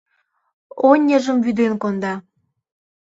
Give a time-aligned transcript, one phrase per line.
[0.89, 2.13] Оньыжым вӱден конда.